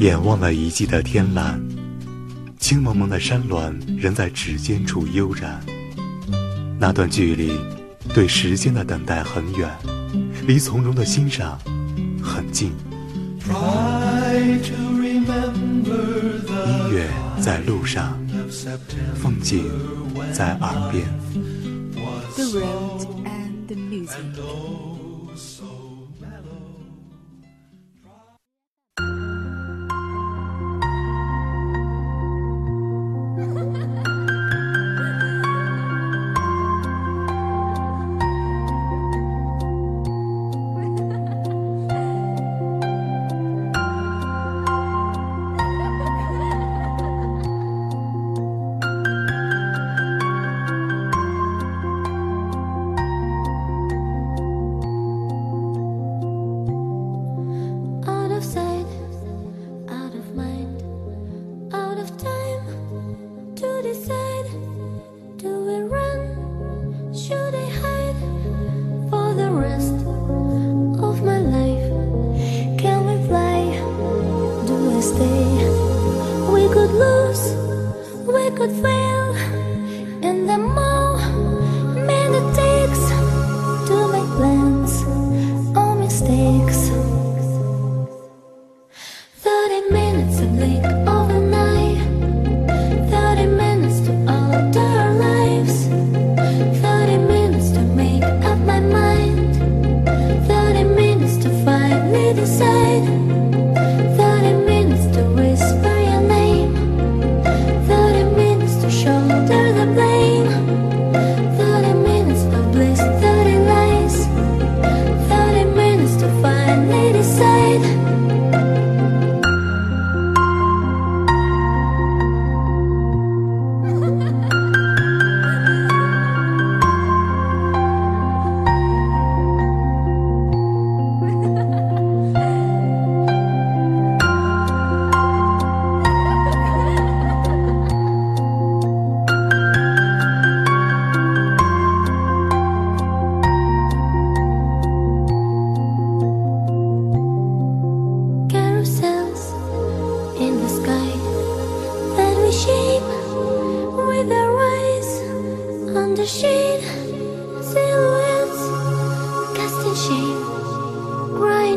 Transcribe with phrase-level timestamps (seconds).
[0.00, 1.60] 眼望了一季的天蓝，
[2.58, 5.64] 青蒙蒙的山峦仍在指尖处悠然。
[6.78, 7.52] 那段距离，
[8.12, 9.70] 对时间的等待很远，
[10.46, 11.58] 离从容的欣赏
[12.20, 12.72] 很近。
[16.66, 17.08] 音乐
[17.40, 18.18] 在路上，
[19.14, 19.64] 风景
[20.32, 21.06] 在耳边。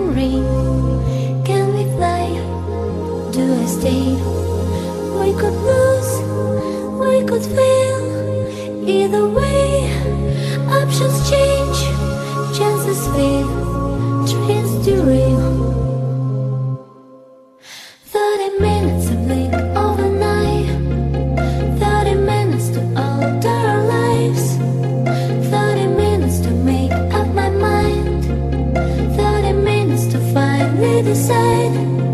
[0.07, 0.41] memory.
[1.45, 2.28] Can we fly?
[3.31, 4.16] Do I stay?
[5.19, 6.12] We could lose,
[7.00, 8.88] we could fail.
[8.88, 9.26] Either
[31.13, 32.06] 这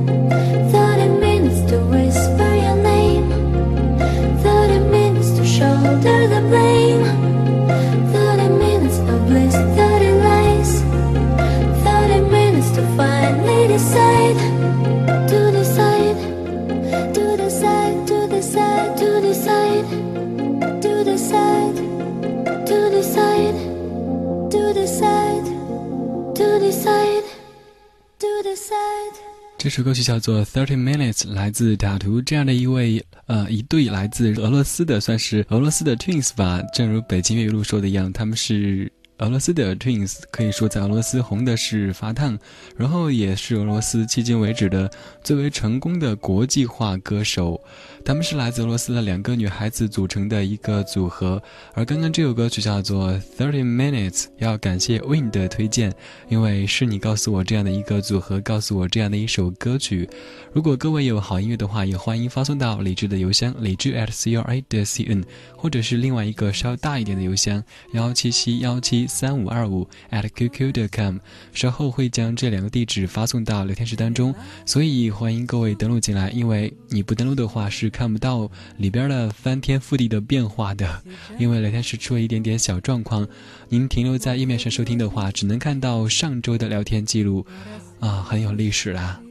[29.73, 36.61] 首歌曲叫做《Thirty Minutes》，来自塔图这样的一位呃一对来自俄罗斯的，算是俄罗斯的 Twins 吧。
[36.75, 38.91] 正如北京粤语录说的一样，他们是。
[39.19, 42.37] 俄罗斯的 Twins 可以说在俄罗斯红的是发烫，
[42.75, 44.91] 然后也是俄罗斯迄今为止的
[45.23, 47.61] 最为成功的国际化歌手。
[48.05, 51.41] 他们是来自俄罗斯的两个女孩子组成的一个组合。
[51.73, 55.93] 而刚刚这首歌曲叫做 Thirty Minutes，要感谢 Win 的推荐，
[56.27, 60.09] 因为是你告诉我这样的一个组合，告诉我这样的一首歌曲。
[60.51, 65.23] 如果各位有好音乐的话，也欢迎发送到李智的邮箱李智 at c r a 的 c n，
[65.55, 67.63] 或者是另外一个稍大一点的邮箱
[67.93, 69.07] 幺七七幺七。
[69.07, 71.17] 三五二五 at qq.com，
[71.53, 74.33] 稍后会将这两个地址发送到聊天室当中，
[74.65, 81.01] 所以欢迎各位登录进来，因为你不登录的话是看不到里边的翻天覆地的变化的，
[81.39, 83.25] 因为聊天室出了一点点小状况，
[83.69, 87.45] 您停留在页面上收听的话，只能看到上周的聊天记录，
[88.01, 89.22] 啊，很有历史啦。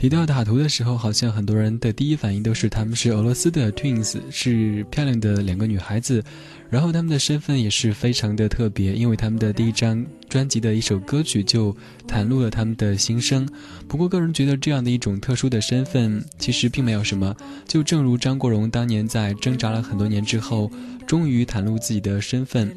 [0.00, 6.24] 提到塔图的时候，好像很多人的第一反应都是他们是俄罗斯的 twins，是漂亮的两个女孩子。
[6.70, 11.76] 然后他们的身份也是非常的特别，因为他们的第一张专辑的一首歌曲就
[12.08, 13.46] 袒露了他们的心声。
[13.86, 17.36] 不过个人觉得这样的一种特殊的身份其实并没有什么，
[17.68, 20.70] 就正如张国荣当年在挣扎了很多年之后，
[21.06, 22.74] 终于袒露自己的身份。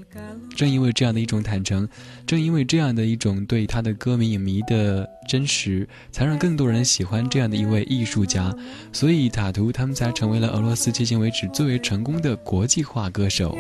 [0.56, 1.88] 正因为这样的一种坦诚，
[2.28, 8.56] 正因为这样的一种对他的歌迷影迷的真实，才让更多人喜欢这样的一位艺术家，
[8.92, 13.58] 所以塔图他们才成为了俄罗斯迄今为止最为成功的国际化歌手。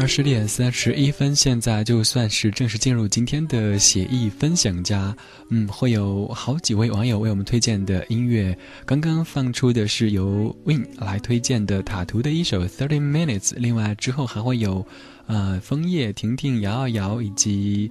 [0.00, 5.14] 二十点三十一分，现在就算是正式进入今天的写意分享家。
[5.50, 8.56] 嗯，会有好几位网友为我们推荐的音乐。
[8.86, 14.86] 刚刚放出的是由 Win 来推荐的塔图的一首 Thirty Minutes，另外之后还会有，
[15.26, 17.90] 呃，枫叶、婷婷、摇摇摇以及。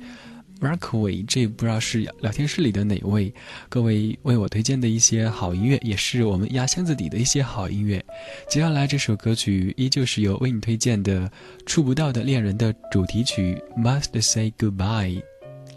[0.62, 3.34] Rockaway，这不知道是聊天室里的哪位？
[3.70, 8.04] 各位为我推荐的一些好音乐，也是我们压箱子底的一些好音乐。
[8.50, 11.22] 接下来这首歌曲依旧是由为你推荐的
[11.66, 15.22] 《触不到的恋人》的主题曲《Must Say Goodbye》，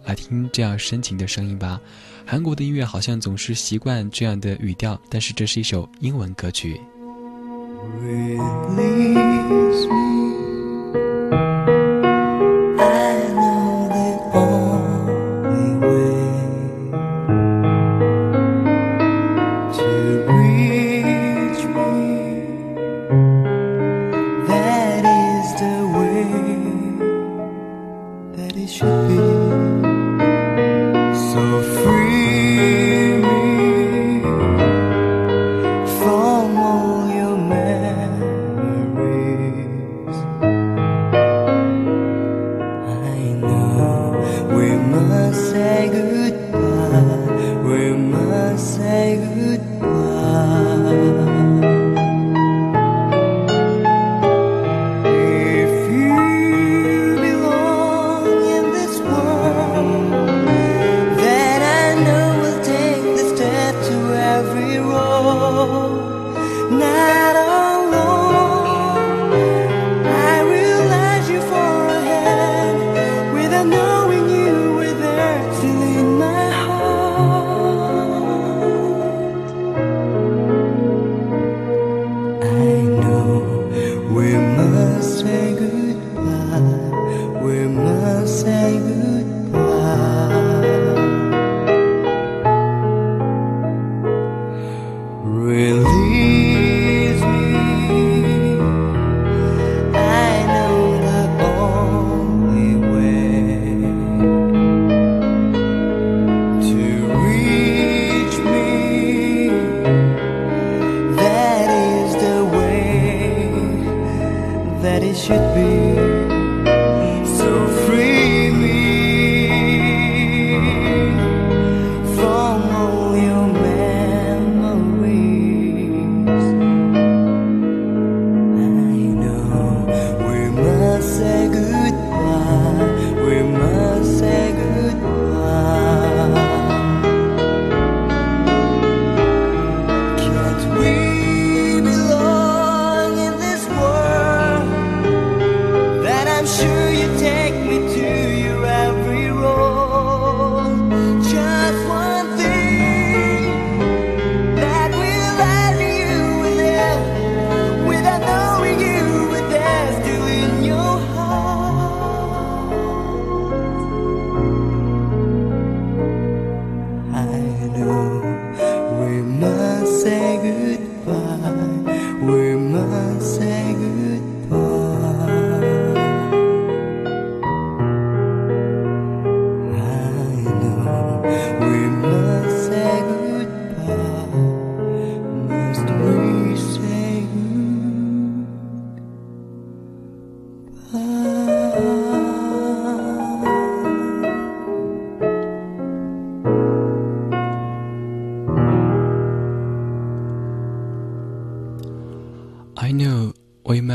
[0.05, 1.81] 来听这样深情的声音吧。
[2.26, 6.81] 韩国的音乐好像总是习惯这样的语调，但是这是一首英文歌曲。
[8.00, 9.87] release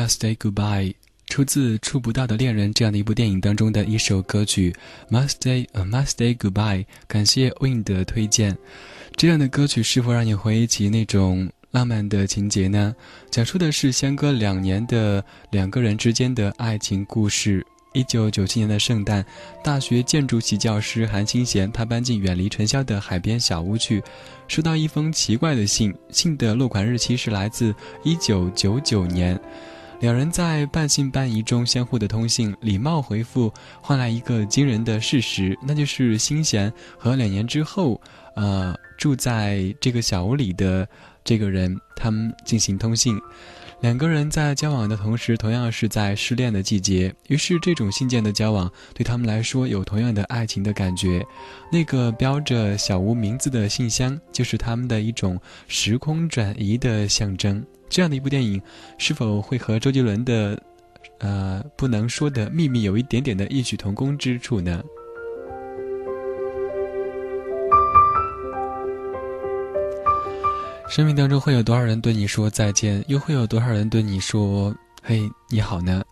[0.07, 0.93] Must say goodbye，
[1.25, 4.73] 出自《触不到的恋人》这样的一部电影当中的一首歌曲。
[5.11, 6.85] Must say a must say goodbye。
[7.09, 8.57] 感谢 Win 的推荐。
[9.17, 12.95] 这样的歌曲是否让你回忆起那种浪漫的情节呢？
[13.29, 15.21] 讲述的是相隔两年的
[15.51, 17.67] 两个人之间的爱情故事。
[17.91, 19.25] 一九九七年的圣诞，
[19.61, 24.01] 大学建筑系教师韩清贤，他搬进远离尘嚣的海边小屋去，
[24.47, 29.37] 收到一封奇怪的信，信的落款日期是来自一九九九年。
[29.99, 33.51] 两人在半信半疑中相互的通信，礼貌回复
[33.81, 37.99] 换来一个惊人的事实，那就是新贤和两年之后，
[38.35, 40.87] 呃，住在这个小屋里的
[41.23, 43.19] 这个人，他们进行通信。
[43.79, 47.13] 两个人在交往的同时，同样是在失恋的季节。
[47.27, 51.25] 于是，这种信件的交往对他们来说有同样的爱情的感觉。
[51.71, 57.63] 那个标着小吴名字的信箱，就是他们的一种时空转移的象征。
[57.89, 58.61] 这样的一部电影，
[58.97, 60.61] 是否会和周杰伦的，
[61.19, 64.83] 呃，不能说的秘密有一点点的异曲同工之处呢？
[70.89, 76.03] 生命当中会有多少人对你说再见，又会有多少人对你说“嘿，你好呢？”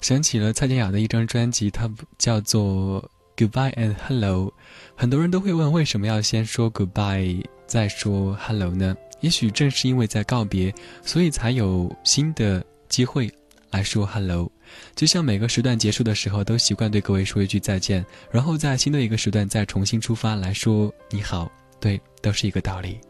[0.00, 3.02] 想起了蔡健雅的一张专辑，它叫做
[3.36, 4.46] 《Goodbye and Hello》。
[4.94, 8.96] 很多人都会问，为什么要先说 Goodbye 再说 Hello 呢？
[9.20, 10.74] 也许正是因为在告别，
[11.04, 13.30] 所以才有新的机会
[13.70, 14.50] 来说 Hello。
[14.94, 21.50] 就像每个时段结束的时候，都习惯对各位说一句再见，然后在新的一个时段再重新出发来说你好。
[21.80, 23.00] 对，都是一个道理。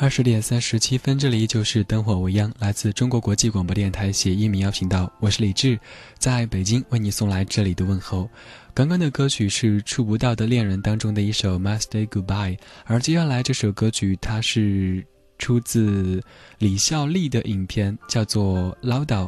[0.00, 5.76] 二十点三十七分，这里依旧是灯火未央，来自中国国际广播电台协音民谣频道，我是李志，
[6.20, 8.30] 在北京为你送来这里的问候。
[8.72, 15.04] 刚刚的歌曲是《触不到的恋人》当中的一首《Must Say Goodbye》，而接下来这首歌曲它是
[15.36, 16.22] 出自
[16.58, 19.26] 李孝利的影片，叫做《唠叨》。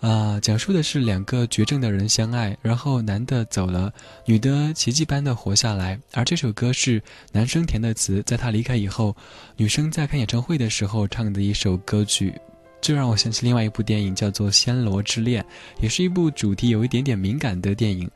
[0.00, 3.92] 啊，讲述的是两个绝症的人相爱，然后男的走了，
[4.26, 5.98] 女的奇迹般的活下来。
[6.12, 9.16] 而这首歌是男生填的词，在他离开以后，
[9.56, 12.32] 女生在看演唱会的时候唱的一首歌曲。
[12.80, 15.42] 这让我想起另外一部电影，叫做《暹罗之恋》，
[15.80, 18.08] 也是一部主题有一点点敏感的电影，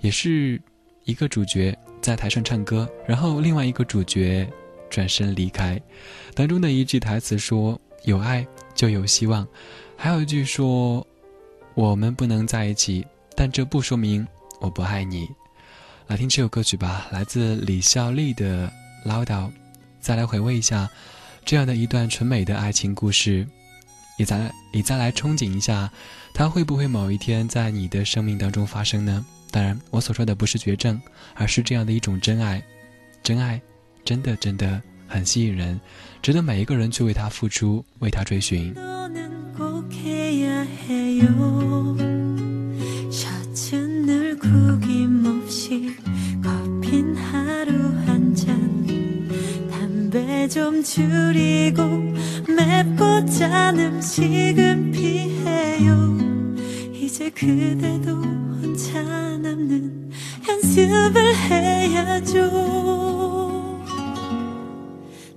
[0.00, 0.60] 也是
[1.04, 4.48] 一个主角在台上唱歌，然后另外一个主角
[4.88, 5.80] 转身离开。
[6.34, 9.46] 当中的一句台词说：“有爱就有希望。”
[9.96, 11.06] 还有一句说。
[11.76, 13.06] 我们不能在一起，
[13.36, 14.26] 但这不说明
[14.60, 15.28] 我不爱你。
[16.06, 18.66] 来听这首歌曲吧，来自李孝利的
[19.04, 19.46] 《唠叨》，
[20.00, 20.88] 再来回味一下
[21.44, 23.46] 这样的一段纯美的爱情故事，
[24.16, 25.92] 也再也再来憧憬一下，
[26.32, 29.22] 它会不会某一天在你的生命当中发生呢？
[29.50, 30.98] 当然，我所说的不是绝症，
[31.34, 32.62] 而是这样的一种真爱。
[33.22, 33.60] 真爱，
[34.02, 35.78] 真的真的很吸引人，
[36.22, 38.74] 值得每一个人去为他付出，为他追寻。
[40.06, 41.96] 해요.
[43.10, 45.96] 셔츠 늘 구김없이
[46.42, 47.72] 커핀 하루
[48.06, 48.86] 한 잔.
[49.70, 51.82] 담배 좀 줄이고
[52.48, 56.16] 맵고 짠 음식은 피해요.
[56.92, 60.10] 이제 그대도 혼자 남는
[60.48, 62.76] 연습을 해야죠.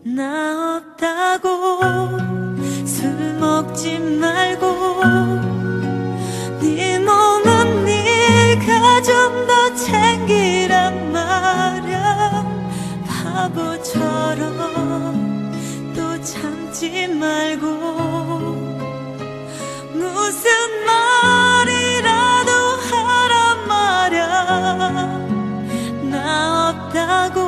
[0.04, 1.80] 나 없다고
[2.86, 4.00] 술 먹지
[17.20, 17.68] 말고
[19.94, 20.50] 무슨
[20.86, 22.52] 말이라도
[22.90, 24.24] 하란 말야.
[26.10, 27.40] 나 없다고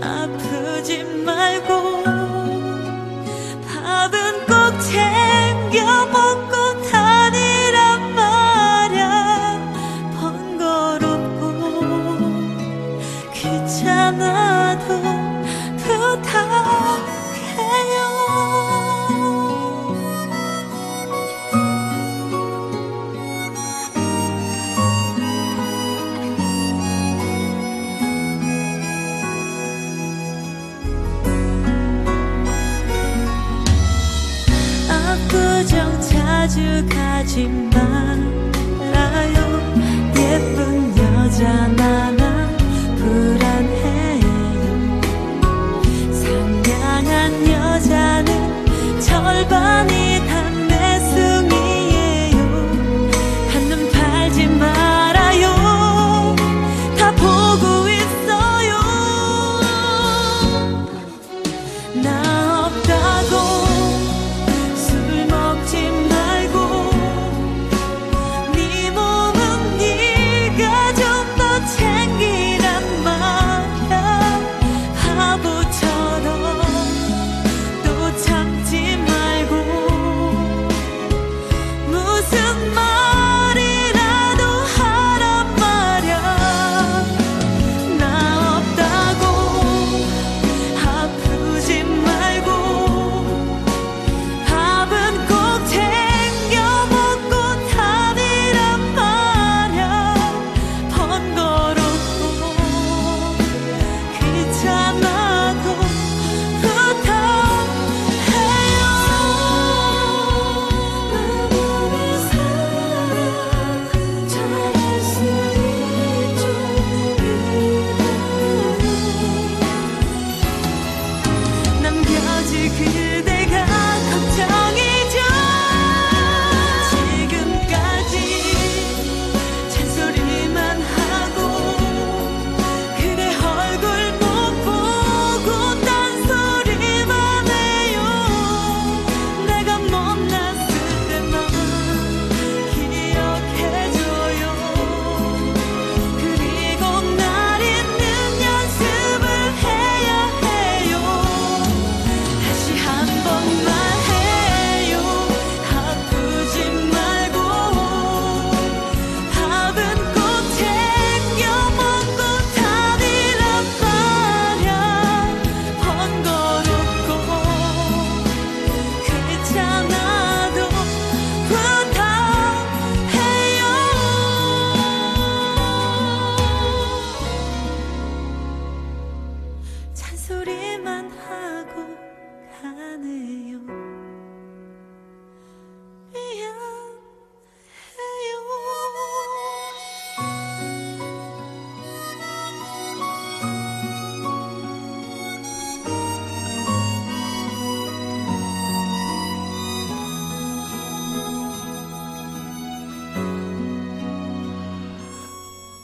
[0.00, 2.04] 아프지 말고
[3.68, 5.19] 밥은 꼭 챙겨
[37.22, 38.39] 하지만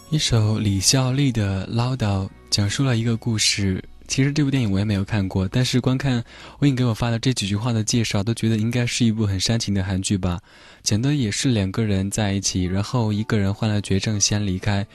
[0.08, 3.82] 一首李孝利的唠叨讲述了一个故事。
[4.06, 6.22] 其实这部电影我也没有看过，但是光看
[6.60, 10.38] 魏颖给我发的这几句话的介绍，都觉得应该是一部很煽情的韩剧吧。
[10.84, 14.86] 讲的也是两个人在一起，然后一个人患了绝症先离开，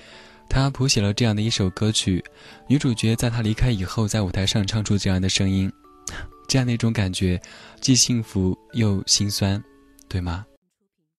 [0.47, 2.23] 他谱写了这样的一首歌曲。
[2.69, 5.69] 女主角在他离开以后，在舞台上唱出这样的声音，
[6.47, 7.39] 这样的一种感觉，
[7.81, 9.61] 既幸福又心酸，
[10.07, 10.45] 对吗？